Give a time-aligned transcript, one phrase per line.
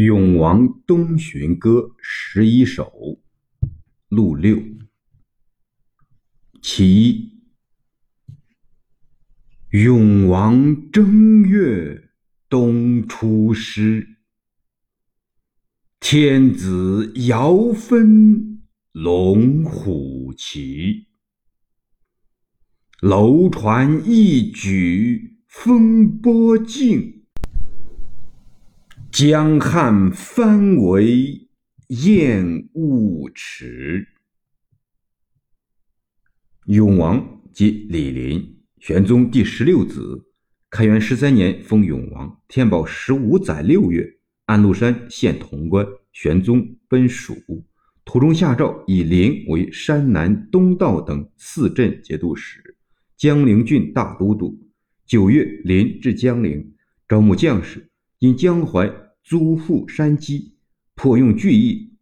[0.02, 3.20] 《永王东巡歌》十一首，
[4.08, 4.58] 陆六。
[6.62, 7.42] 其一，
[9.68, 12.12] 永王正月
[12.48, 14.16] 东出师，
[16.00, 18.62] 天子遥分
[18.92, 21.08] 龙虎旗，
[23.02, 27.19] 楼船一举风波静。
[29.12, 31.48] 江汉翻为
[31.88, 34.06] 燕雾池。
[36.66, 40.26] 永王即李林，玄宗第十六子。
[40.70, 44.08] 开元十三年封永王，天宝十五载六月，
[44.44, 47.34] 安禄山献潼关，玄宗奔蜀，
[48.04, 52.76] 途中下诏以林为山南东道等四镇节度使，
[53.16, 54.56] 江陵郡大都督。
[55.04, 56.72] 九月，林至江陵，
[57.08, 57.89] 招募将士。
[58.20, 58.92] 因江淮
[59.24, 60.52] 租赋山积，
[60.94, 61.94] 颇用巨役。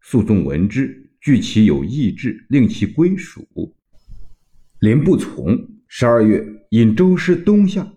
[0.00, 3.46] 肃宗闻之，惧其有异志，令其归属。
[4.80, 5.68] 林不从。
[5.86, 7.92] 十二月，引周师东下，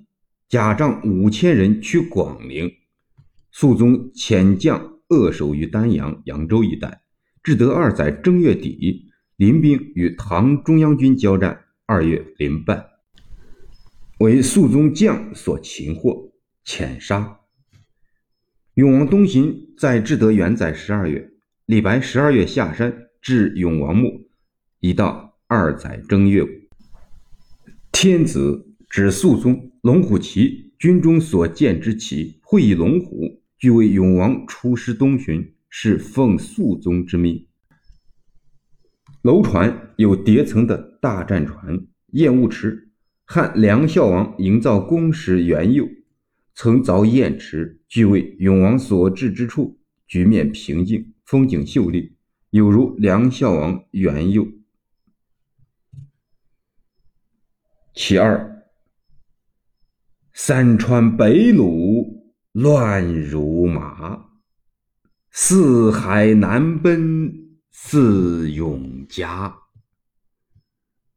[0.49, 2.69] 假仗五千人去广陵。
[3.53, 7.02] 肃宗遣将扼守于丹阳、扬州一带。
[7.42, 11.58] 至德二载正月底，林兵与唐中央军交战。
[11.86, 12.86] 二月，林败，
[14.19, 16.33] 为肃宗将所擒获，
[16.66, 17.38] 遣杀。
[18.81, 21.29] 永王东巡在至德元载十二月，
[21.67, 24.27] 李白十二月下山至永王墓，
[24.79, 26.43] 已到二载正月。
[27.91, 37.45] 天子指肃宗龙虎旗，军中所见之旗，会以龙虎，据为永王出师东巡，是奉肃宗之命。
[39.21, 42.89] 楼船有叠层的大战船，燕雾池，
[43.25, 45.87] 汉梁孝王营造宫时元佑。
[46.53, 52.16] 曾凿堰池，俱为永王所至之处，局面平静，风景秀丽，
[52.49, 54.47] 有如梁孝王元佑。
[57.93, 58.64] 其二，
[60.33, 62.21] 三川北虏
[62.52, 64.27] 乱如麻，
[65.31, 69.58] 四海南奔似永嘉。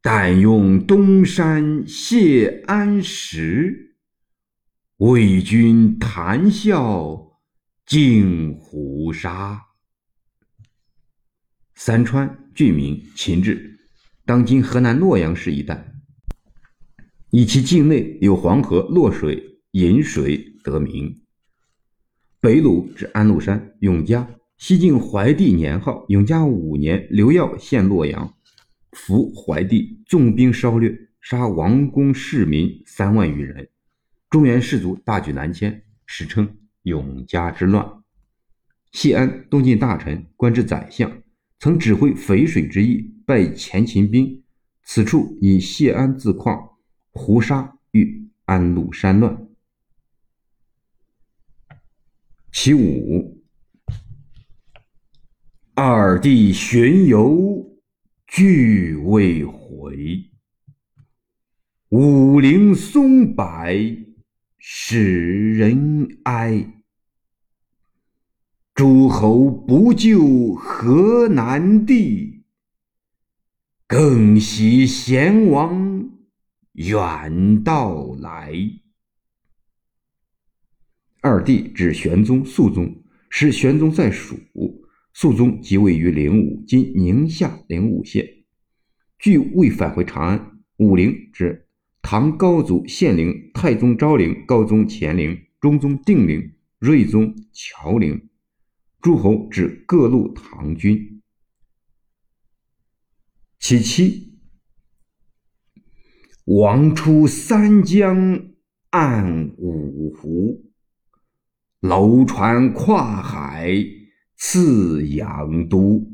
[0.01, 3.94] 但用东山谢安石。
[4.99, 7.37] 为君谈笑
[7.85, 9.61] 尽胡沙。
[11.75, 13.77] 三川郡名秦治，
[14.25, 15.91] 当今河南洛阳市一带，
[17.29, 21.13] 以其境内有黄河洛水引水得名。
[22.39, 24.25] 北鲁指安禄山、永嘉。
[24.57, 28.33] 西晋怀帝年号永嘉五年，刘耀陷洛阳，
[28.93, 33.67] 俘怀帝，纵兵烧掠，杀王公市民三万余人。
[34.29, 38.03] 中原士族大举南迁，史称永嘉之乱。
[38.91, 41.21] 谢安，东晋大臣，官至宰相，
[41.59, 44.43] 曾指挥淝水之役，败前秦兵。
[44.83, 46.69] 此处以谢安自况，
[47.11, 49.47] 胡沙遇安禄山乱。
[52.51, 53.43] 其五，
[55.73, 57.79] 二弟巡游
[58.27, 60.29] 俱未回，
[61.89, 64.04] 武陵松柏。
[64.67, 66.81] 使人哀，
[68.73, 72.45] 诸侯不救河南地，
[73.85, 76.09] 更喜贤王
[76.71, 78.55] 远道来。
[81.21, 84.35] 二弟指玄宗、肃宗，是玄宗在蜀，
[85.13, 88.27] 肃宗即位于灵武（今宁夏灵武县），
[89.19, 90.59] 据未返回长安。
[90.77, 91.64] 武陵指。
[92.07, 98.29] 唐高祖献陵、太宗昭陵、高宗乾陵、中宗定陵、睿宗乔陵，
[99.01, 101.23] 诸侯指各路唐军。
[103.57, 104.37] 其七，
[106.43, 108.49] 王出三江
[108.91, 110.63] 暗五湖，
[111.79, 113.83] 楼船跨海
[114.37, 116.07] 次阳都，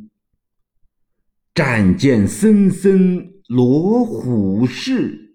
[1.53, 5.30] 战舰森森罗虎式。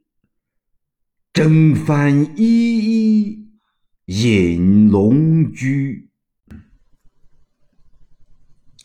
[1.36, 3.46] 征帆依依
[4.06, 6.08] 引龙驹，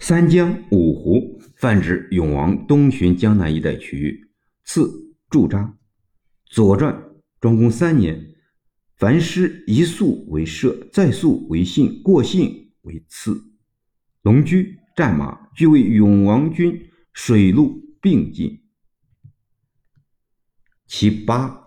[0.01, 4.30] 三江五湖泛指永王东巡江南一带区域。
[4.65, 5.59] 次驻扎，
[6.53, 6.94] 《左传》
[7.39, 8.21] 庄公三年，
[8.97, 13.42] 凡师一宿为射，再宿为信，过信为次。
[14.24, 18.62] 龙驹战马，俱为永王军水陆并进。
[20.86, 21.60] 其八。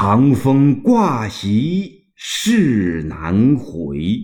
[0.00, 4.22] 长风挂席事难回。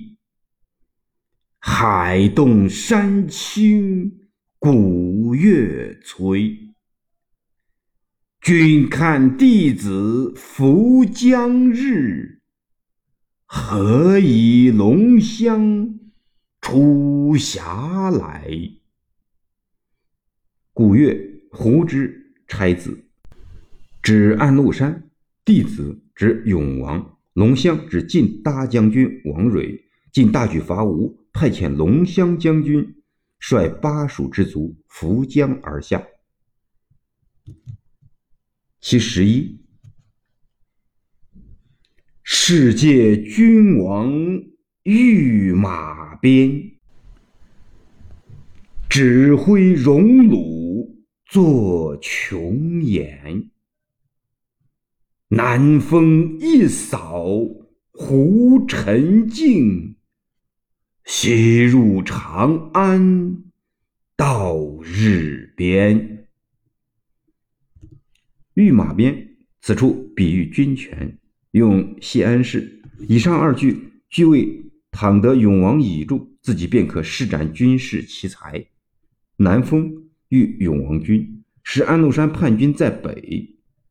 [1.59, 4.09] 海动山清
[4.61, 6.57] 古月催。
[8.41, 12.41] 君看弟子扶将日，
[13.45, 15.99] 何以龙香
[16.61, 18.49] 出峡来？
[20.73, 21.21] 古月，
[21.51, 23.09] 胡之差字，
[24.01, 25.11] 指安禄山；
[25.45, 29.85] 弟子指永王；龙骧指晋大将军王蕊。
[30.11, 33.03] 晋大举伐吴，派遣龙骧将军
[33.41, 36.07] 率巴蜀之卒扶江而下。
[38.81, 39.61] 其十一，
[42.23, 44.11] 世界君王
[44.85, 46.79] 御马鞭，
[48.89, 53.51] 指挥荣辱作琼岩。
[55.37, 57.27] 南风一扫
[57.91, 59.97] 胡尘境，
[61.05, 63.43] 西入长安
[64.17, 66.29] 到日边。
[68.55, 71.19] 御马鞭，此处比喻军权，
[71.51, 72.81] 用谢安氏。
[73.09, 73.77] 以上二句
[74.09, 78.65] 俱为倘得永王倚助，自己便可施展军事奇才。
[79.39, 79.93] 南风
[80.29, 83.51] 遇永王军，使安禄山叛军在北。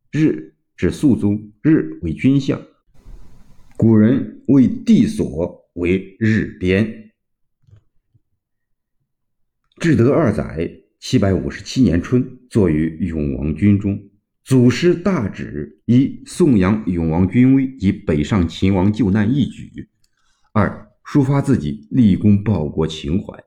[0.10, 2.62] 日指肃宗，日为君相。
[3.78, 7.12] 古人为地所为日边。
[9.80, 14.10] 至德二载（七百五十七年春），坐于永王军中。
[14.44, 19.88] 祖师大旨：一、颂扬永王军威及北上秦王救难义举；
[20.52, 23.44] 二、抒发自己立功报国情怀。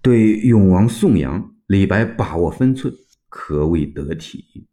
[0.00, 2.92] 对永王颂扬，李白把握分寸，
[3.28, 4.66] 可谓得体。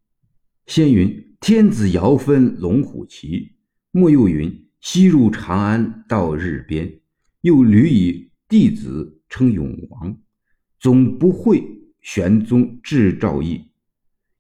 [0.69, 3.54] 先云：“天子遥分龙虎旗。”
[3.89, 7.00] 莫又云：“西入长安到日边。”
[7.42, 10.16] 又屡以弟子称永王，
[10.80, 11.63] 总不会
[12.01, 13.60] 玄宗至诏意。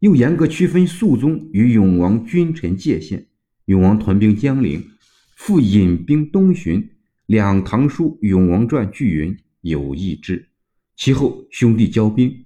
[0.01, 3.25] 又严格区分肃宗与永王君臣界限。
[3.65, 4.87] 永王屯兵江陵，
[5.35, 6.79] 复引兵东巡。
[7.25, 10.47] 《两唐书·永王传》据云：“有意之。”
[10.95, 12.45] 其后兄弟交兵，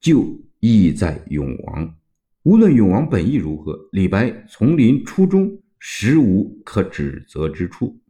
[0.00, 1.92] 就意在永王。
[2.46, 5.50] 无论永王本意如何，李白从临初衷
[5.80, 8.00] 实无可指责之处。